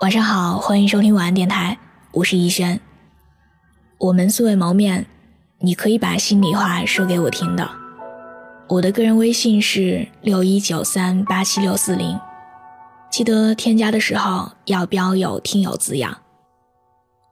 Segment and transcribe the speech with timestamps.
[0.00, 1.76] 晚上好，欢迎收听晚安电台，
[2.12, 2.80] 我是逸轩。
[3.98, 5.04] 我们素未谋面，
[5.58, 7.68] 你可以把心里话说给我听的。
[8.66, 12.18] 我的个人微信是六一九三八七六四零，
[13.10, 16.16] 记得添加的时候要标有听友字样。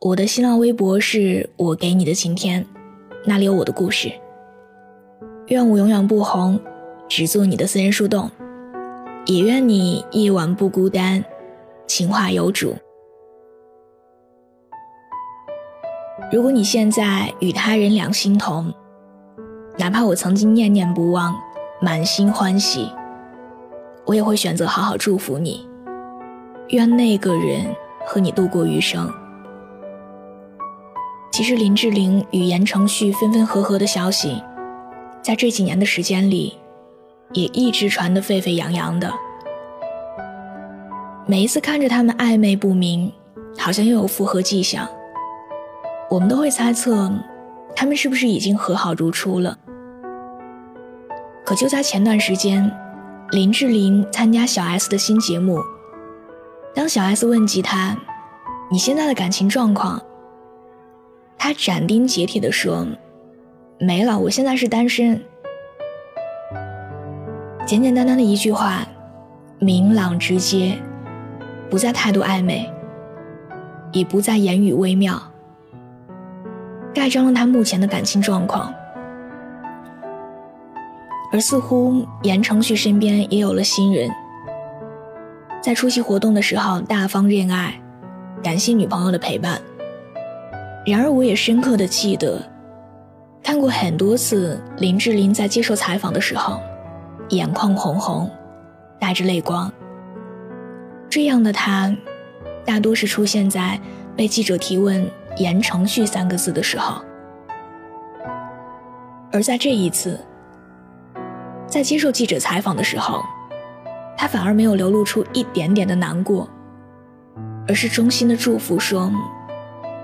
[0.00, 2.64] 我的新浪微博是我给你的晴天，
[3.24, 4.12] 那里有我的故事。
[5.48, 6.60] 愿我永远不红，
[7.08, 8.30] 只做你的私人树洞，
[9.26, 11.24] 也愿你夜晚不孤单。
[11.94, 12.74] 情话有主。
[16.32, 18.72] 如果你现在与他人两心同，
[19.76, 21.38] 哪怕我曾经念念不忘，
[21.82, 22.90] 满心欢喜，
[24.06, 25.68] 我也会选择好好祝福你。
[26.68, 27.66] 愿那个人
[28.06, 29.12] 和你度过余生。
[31.30, 34.42] 其实林志玲与言承旭分分合合的消息，
[35.20, 36.58] 在这几年的时间里，
[37.34, 39.12] 也一直传得沸沸扬扬的。
[41.24, 43.12] 每一次看着他们暧昧不明，
[43.56, 44.88] 好像又有复合迹象，
[46.10, 47.12] 我们都会猜测，
[47.76, 49.56] 他们是不是已经和好如初了？
[51.44, 52.68] 可就在前段时间，
[53.30, 55.60] 林志玲参加小 S 的新节目，
[56.74, 57.96] 当小 S 问及他
[58.68, 60.02] ：“你现在的感情状况？”
[61.38, 62.86] 他斩钉截铁地说
[63.78, 65.22] ：“没了，我现在是单身。”
[67.64, 68.84] 简简单单的一句话，
[69.60, 70.76] 明朗直接。
[71.72, 72.70] 不再态度暧昧，
[73.92, 75.18] 也不再言语微妙，
[76.92, 78.70] 盖章了他目前的感情状况。
[81.32, 84.10] 而似乎言承旭身边也有了新人，
[85.62, 87.80] 在出席活动的时候大方认爱，
[88.42, 89.58] 感谢女朋友的陪伴。
[90.84, 92.38] 然而，我也深刻的记得，
[93.42, 96.60] 看过很多次林志玲在接受采访的时候，
[97.30, 98.30] 眼眶红红，
[99.00, 99.72] 带着泪光。
[101.12, 101.94] 这样的他，
[102.64, 103.78] 大多是出现在
[104.16, 105.06] 被记者提问
[105.36, 107.02] “言承旭”三个字的时候，
[109.30, 110.18] 而在这一次，
[111.66, 113.22] 在接受记者采访的时候，
[114.16, 116.48] 他反而没有流露出一点点的难过，
[117.68, 119.12] 而是衷心的祝福说：“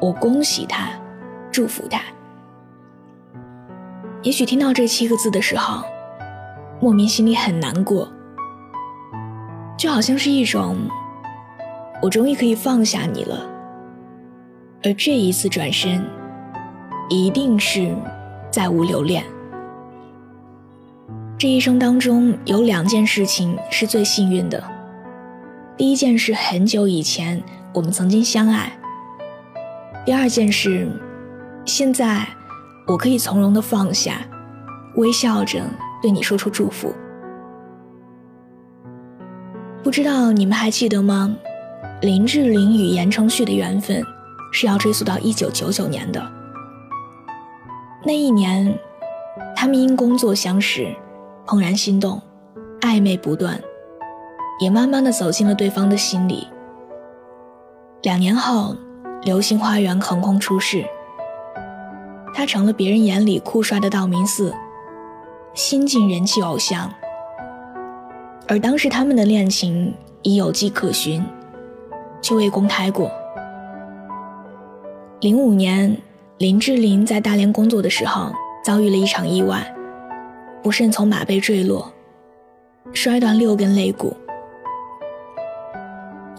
[0.02, 0.90] 我恭喜他，
[1.50, 2.02] 祝福他。”
[4.22, 5.82] 也许听到这七个字的时候，
[6.82, 8.06] 莫名心里很难过。
[9.78, 10.76] 就好像是一种，
[12.02, 13.48] 我终于可以放下你了。
[14.82, 16.04] 而这一次转身，
[17.08, 17.96] 一定是
[18.50, 19.24] 再无留恋。
[21.38, 24.62] 这一生当中有两件事情是最幸运的。
[25.76, 27.40] 第一件是很久以前
[27.72, 28.72] 我们曾经相爱。
[30.04, 30.90] 第二件事，
[31.64, 32.26] 现在
[32.84, 34.22] 我可以从容的放下，
[34.96, 35.62] 微笑着
[36.02, 36.92] 对你说出祝福。
[39.88, 41.34] 不知道你们还记得吗？
[42.02, 44.04] 林志玲与言承旭的缘分
[44.52, 46.22] 是要追溯到一九九九年的。
[48.04, 48.78] 那一年，
[49.56, 50.94] 他们因工作相识，
[51.46, 52.20] 怦然心动，
[52.82, 53.58] 暧昧不断，
[54.60, 56.46] 也慢慢的走进了对方的心里。
[58.02, 58.76] 两年后，
[59.24, 60.84] 《流星花园》横空出世，
[62.34, 64.54] 他成了别人眼里酷帅的道明寺，
[65.54, 66.92] 新晋人气偶像。
[68.48, 69.92] 而当时他们的恋情
[70.22, 71.22] 已有迹可循，
[72.22, 73.10] 却未公开过。
[75.20, 75.94] 零五年，
[76.38, 78.32] 林志玲在大连工作的时候
[78.64, 79.70] 遭遇了一场意外，
[80.62, 81.92] 不慎从马背坠落，
[82.94, 84.16] 摔断六根肋骨。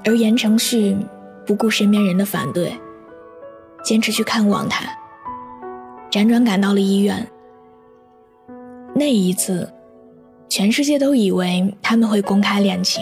[0.04, 0.98] 而言承旭
[1.46, 2.74] 不顾身边人的反对，
[3.84, 4.86] 坚持去看望她，
[6.10, 7.28] 辗转赶到了医院。
[8.96, 9.72] 那一次。
[10.60, 13.02] 全世界都以为他们会公开恋情，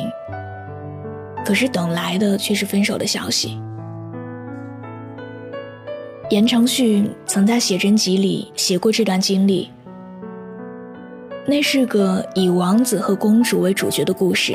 [1.43, 3.59] 可是等来的却是分手的消息。
[6.29, 9.71] 言承旭曾在写真集里写过这段经历，
[11.47, 14.53] 那是个以王子和公主为主角的故事，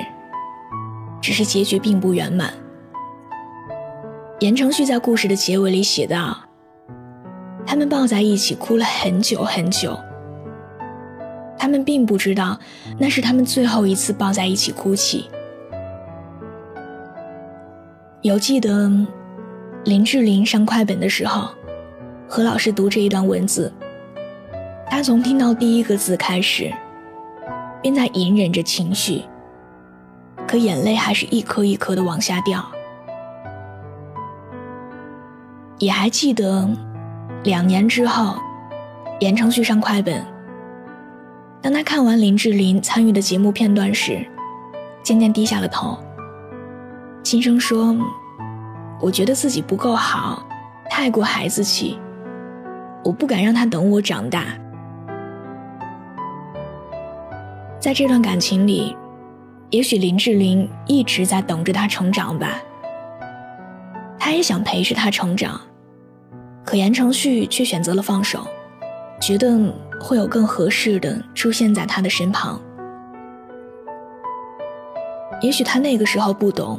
[1.20, 2.54] 只是结局并不圆满。
[4.38, 6.38] 言承旭在故事的结尾里写道
[7.66, 9.98] ：“他们抱在一起哭了很久很久。”
[11.62, 12.58] 他们并不知道，
[12.98, 15.30] 那是他们最后一次抱在一起哭泣。
[18.22, 18.90] 有记得，
[19.84, 21.48] 林志玲上快本的时候，
[22.26, 23.72] 何老师读这一段文字。
[24.90, 26.68] 他从听到第一个字开始，
[27.80, 29.22] 便在隐忍着情绪，
[30.48, 32.60] 可眼泪还是一颗一颗的往下掉。
[35.78, 36.68] 也还记得，
[37.44, 38.34] 两年之后，
[39.20, 40.31] 言承旭上快本。
[41.62, 44.26] 当他看完林志玲参与的节目片段时，
[45.00, 45.96] 渐渐低下了头，
[47.22, 47.96] 轻声说
[49.00, 50.44] ：“我觉得自己不够好，
[50.90, 51.96] 太过孩子气，
[53.04, 54.46] 我不敢让他等我长大。
[57.78, 58.96] 在这段感情里，
[59.70, 62.60] 也许林志玲一直在等着他成长吧。
[64.18, 65.60] 他也想陪着他成长，
[66.64, 68.44] 可言承旭却选择了放手，
[69.22, 69.56] 觉得
[70.00, 72.60] 会有更合适的出现在他的身旁。
[75.40, 76.76] 也许他那个时候不懂。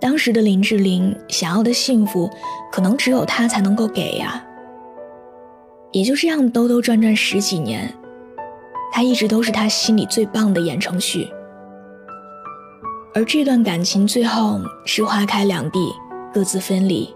[0.00, 2.30] 当时的林志玲想要的幸福，
[2.72, 4.42] 可能只有他才能够给呀。
[5.92, 7.92] 也就这样兜兜转转十几年，
[8.90, 11.28] 他一直都是他心里最棒的言承旭。
[13.14, 15.94] 而这段感情最后是花开两地，
[16.32, 17.14] 各自分离，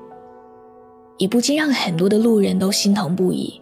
[1.17, 3.61] 也不禁让很多的路人都心疼不已。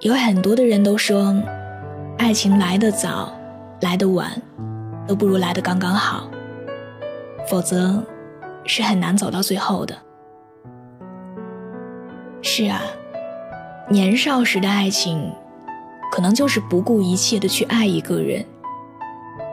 [0.00, 1.36] 有很多的人都说，
[2.16, 3.30] 爱情来得早，
[3.82, 4.30] 来得晚，
[5.06, 6.30] 都不如来得刚刚好。
[7.46, 8.02] 否则，
[8.64, 9.94] 是很难走到最后的。
[12.40, 12.80] 是啊，
[13.90, 15.30] 年少时的爱情，
[16.10, 18.42] 可能就是不顾一切的去爱一个人。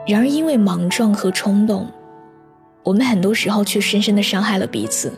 [0.06, 1.86] 然而，因为莽撞和冲动，
[2.82, 5.12] 我们很多时候却深深的伤害了彼此，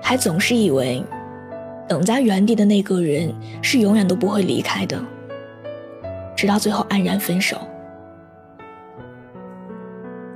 [0.00, 1.04] 还总是以为，
[1.92, 3.30] 等在原地的那个人
[3.60, 4.98] 是永远都不会离开的，
[6.34, 7.58] 直到最后黯然分手。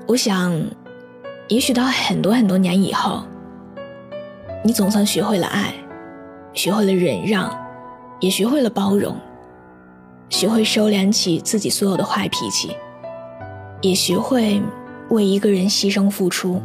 [0.07, 0.53] 我想。
[1.49, 3.23] 也许到很多很多年以后，
[4.65, 5.73] 你总算学会了爱，
[6.53, 7.49] 学会了忍让，
[8.19, 9.17] 也学会了包容，
[10.29, 12.77] 学会收敛起自己所有的坏脾气，
[13.81, 14.61] 也学会
[15.11, 16.61] 为一个人牺牲付出。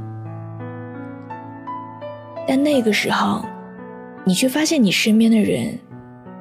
[2.48, 3.46] 但那个时候，
[4.24, 5.78] 你却发现你身边的人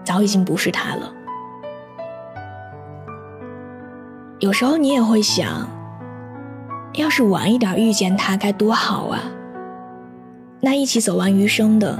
[0.04, 1.12] 早已经不是他了。
[4.38, 5.68] 有时候你也会想。
[6.94, 9.22] 要是晚一点遇见他该多好啊！
[10.60, 11.96] 那一起走完余生的，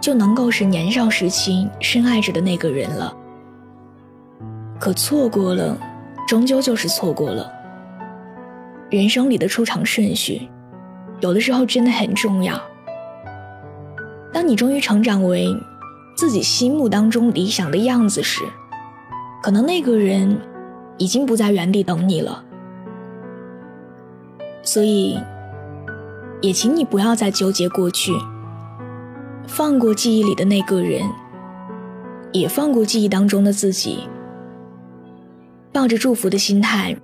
[0.00, 3.12] 就能够是年少时期深爱着的那个人了。
[4.78, 5.76] 可错过了，
[6.28, 7.50] 终究就是错过了。
[8.90, 10.48] 人生里的出场顺序，
[11.20, 12.54] 有的时候真的很重要。
[14.46, 15.60] 当你终于成长为
[16.14, 18.44] 自己心目当中理想的样子时，
[19.42, 20.40] 可能那个人
[20.98, 22.44] 已经不在原地等你了。
[24.62, 25.18] 所以，
[26.40, 28.12] 也请你不要再纠结过去，
[29.48, 31.02] 放过记忆里的那个人，
[32.30, 34.08] 也放过记忆当中的自己，
[35.72, 36.96] 抱着祝福的心态，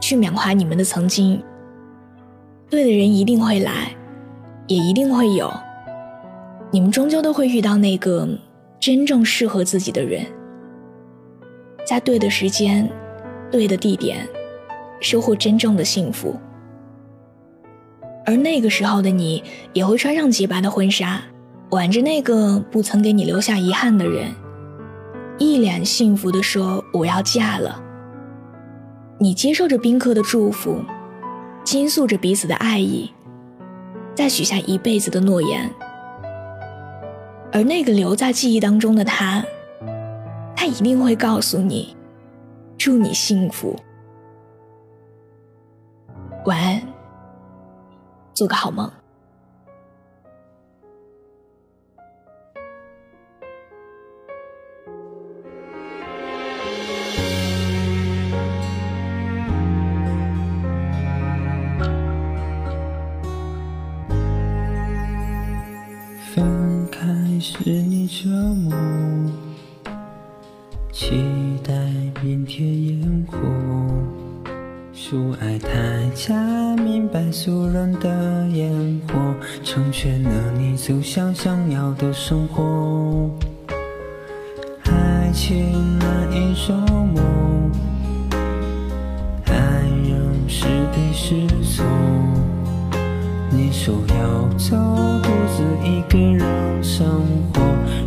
[0.00, 1.42] 去缅怀你们的曾经。
[2.70, 3.96] 对的人一定会来，
[4.68, 5.52] 也一定会有，
[6.76, 8.28] 你们终究都会遇到那个
[8.78, 10.26] 真正适合自己的人，
[11.86, 12.86] 在对的时间、
[13.50, 14.28] 对的地点，
[15.00, 16.36] 收获真正的幸福。
[18.26, 19.42] 而那个时候的你，
[19.72, 21.22] 也会穿上洁白的婚纱，
[21.70, 24.30] 挽着那个不曾给你留下遗憾的人，
[25.38, 27.82] 一脸幸福地说：“我要嫁了。”
[29.18, 30.84] 你接受着宾客的祝福，
[31.64, 33.10] 倾诉着彼此的爱意，
[34.14, 35.70] 再许下一辈子的诺言。
[37.52, 39.44] 而那个留在记忆当中的他，
[40.54, 41.96] 他一定会告诉你
[42.76, 43.74] ：“祝你幸福，
[46.44, 46.82] 晚安。”
[48.34, 48.90] 做个好梦。
[67.40, 68.72] 是你折磨，
[70.92, 71.10] 期
[71.62, 71.74] 待
[72.22, 73.36] 明天烟火。
[74.92, 75.68] 说爱太
[76.14, 76.34] 假，
[76.76, 83.30] 明白俗人的烟火，成全了你走向想要的生活。
[84.84, 87.22] 爱情难以捉摸，
[89.44, 89.54] 爱
[90.08, 91.84] 人是对是错。
[93.50, 94.76] 你说要走，
[95.22, 97.06] 独自一个人生
[97.54, 97.62] 活，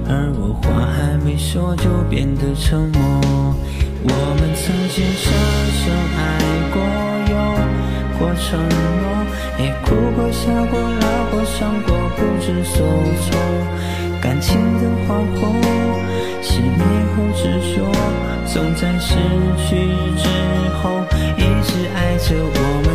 [0.07, 3.55] 而我话还没说就变得沉默。
[4.01, 5.33] 我们曾经深
[5.73, 6.19] 深爱
[6.71, 6.75] 过，
[7.29, 7.33] 有
[8.17, 8.59] 过承
[8.99, 9.03] 诺，
[9.59, 12.85] 也哭过、笑过、闹过、伤过，不知所
[13.25, 13.27] 措。
[14.21, 15.47] 感情的花火，
[16.41, 16.83] 熄灭
[17.15, 17.41] 后执
[17.73, 17.91] 着，
[18.45, 19.15] 总在失
[19.67, 19.67] 去
[20.17, 20.27] 之
[20.81, 20.83] 后
[21.37, 22.35] 一直爱着。
[22.35, 22.88] 我们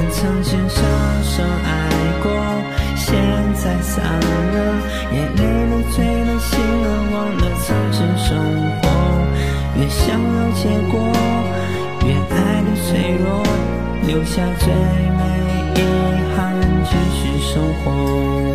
[10.64, 10.98] 结果，
[12.06, 13.42] 越爱的脆弱，
[14.06, 15.22] 留下最美
[15.74, 15.78] 遗
[16.34, 17.38] 憾，继续。
[17.52, 18.53] 生活。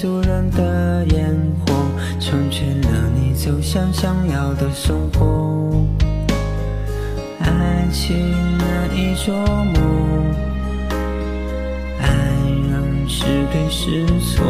[0.00, 1.36] 俗人的烟
[1.66, 1.74] 火，
[2.20, 5.84] 成全了你走向想要的生活。
[7.40, 8.16] 爱情
[8.58, 9.80] 难以捉摸，
[12.00, 12.06] 爱
[12.70, 14.46] 人是对是错。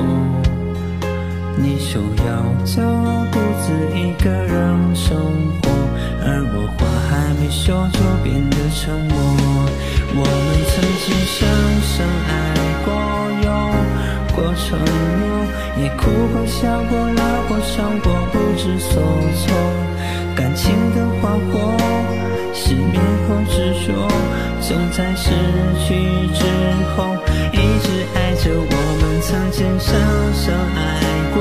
[1.56, 2.82] 你说要走，
[3.32, 5.16] 独自一个人生
[5.62, 5.70] 活，
[6.26, 9.16] 而我话还没说就变得沉默。
[10.10, 10.28] 我们
[10.68, 11.16] 曾经
[15.78, 19.00] 你，哭过、笑过、闹过、伤过，不知所
[19.38, 19.54] 措。
[20.34, 21.72] 感情的花火，
[22.52, 24.08] 熄灭后执着，
[24.60, 25.30] 总在失
[25.86, 25.94] 去
[26.34, 26.44] 之
[26.96, 27.14] 后，
[27.52, 28.50] 一直爱着。
[28.50, 29.94] 我们曾经深
[30.34, 30.78] 深爱
[31.34, 31.38] 过，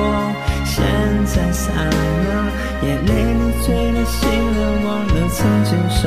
[0.63, 0.83] 现。
[1.27, 2.49] 在散了，
[2.83, 5.99] 眼泪你醉了，醒了，忘了曾经生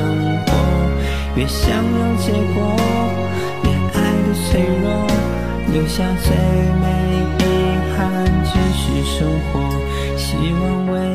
[0.47, 0.49] 活。
[1.35, 2.75] 越想要结果，
[3.61, 4.83] 恋爱的脆弱，
[5.71, 6.35] 留下最
[6.81, 6.83] 美
[7.37, 7.39] 遗
[7.95, 9.69] 憾，继续生活。
[10.17, 11.10] 希望未